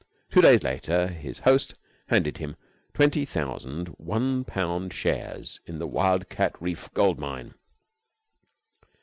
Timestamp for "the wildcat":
5.77-6.59